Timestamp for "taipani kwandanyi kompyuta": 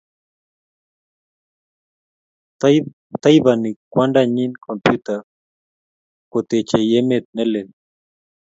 3.21-5.15